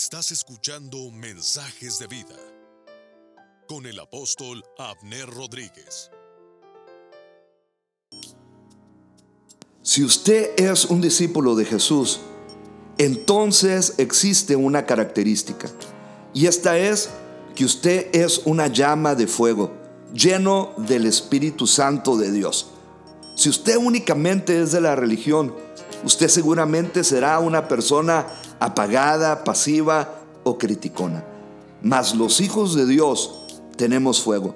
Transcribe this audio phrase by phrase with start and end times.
[0.00, 2.36] Estás escuchando Mensajes de Vida
[3.66, 6.12] con el apóstol Abner Rodríguez.
[9.82, 12.20] Si usted es un discípulo de Jesús,
[12.96, 15.68] entonces existe una característica.
[16.32, 17.08] Y esta es
[17.56, 19.72] que usted es una llama de fuego,
[20.14, 22.68] lleno del Espíritu Santo de Dios.
[23.34, 25.56] Si usted únicamente es de la religión,
[26.04, 28.28] usted seguramente será una persona
[28.60, 30.08] apagada, pasiva
[30.44, 31.24] o criticona.
[31.82, 33.44] Mas los hijos de Dios
[33.76, 34.54] tenemos fuego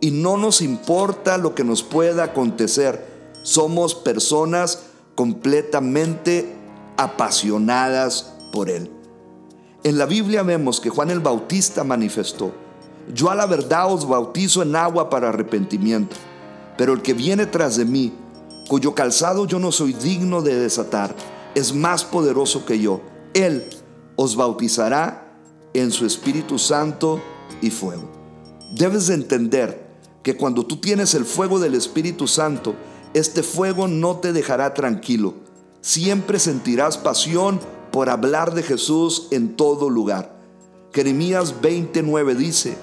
[0.00, 3.06] y no nos importa lo que nos pueda acontecer.
[3.42, 4.80] Somos personas
[5.14, 6.54] completamente
[6.96, 8.90] apasionadas por Él.
[9.82, 12.52] En la Biblia vemos que Juan el Bautista manifestó,
[13.12, 16.16] yo a la verdad os bautizo en agua para arrepentimiento,
[16.78, 18.14] pero el que viene tras de mí,
[18.68, 21.14] cuyo calzado yo no soy digno de desatar,
[21.54, 23.00] es más poderoso que yo.
[23.34, 23.64] Él
[24.16, 25.38] os bautizará
[25.72, 27.20] en su Espíritu Santo
[27.60, 28.10] y fuego.
[28.72, 29.86] Debes de entender
[30.22, 32.74] que cuando tú tienes el fuego del Espíritu Santo,
[33.12, 35.34] este fuego no te dejará tranquilo.
[35.80, 37.60] Siempre sentirás pasión
[37.92, 40.34] por hablar de Jesús en todo lugar.
[40.92, 42.76] Jeremías 29 dice,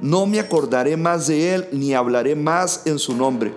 [0.00, 3.52] no me acordaré más de él ni hablaré más en su nombre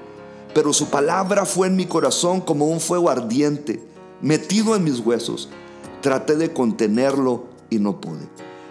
[0.53, 3.81] pero su palabra fue en mi corazón como un fuego ardiente,
[4.21, 5.49] metido en mis huesos.
[6.01, 8.27] Traté de contenerlo y no pude.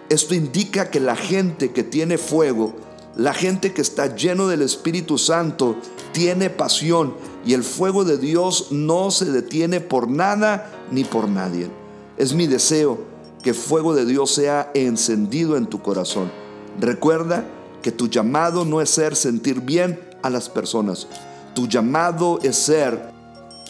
[0.09, 2.73] Esto indica que la gente que tiene fuego,
[3.15, 5.77] la gente que está lleno del Espíritu Santo,
[6.11, 7.15] tiene pasión
[7.45, 11.69] y el fuego de Dios no se detiene por nada ni por nadie.
[12.17, 12.99] Es mi deseo
[13.41, 16.31] que el fuego de Dios sea encendido en tu corazón.
[16.79, 17.45] Recuerda
[17.81, 21.07] que tu llamado no es ser sentir bien a las personas.
[21.55, 23.11] Tu llamado es ser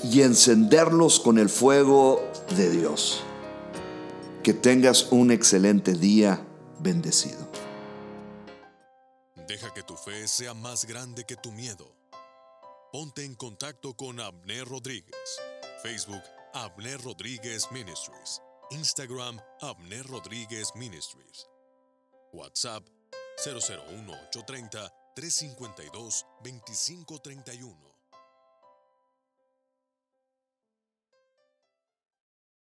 [0.04, 2.22] y encenderlos con el fuego
[2.58, 3.24] de Dios.
[4.44, 6.44] Que tengas un excelente día
[6.80, 7.48] bendecido.
[9.48, 11.96] Deja que tu fe sea más grande que tu miedo.
[12.92, 15.40] Ponte en contacto con Abner Rodríguez.
[15.84, 18.42] Facebook Abner Rodríguez Ministries.
[18.72, 21.48] Instagram Abner Rodríguez Ministries.
[22.34, 22.84] WhatsApp
[23.46, 27.91] 001 830 352-2531.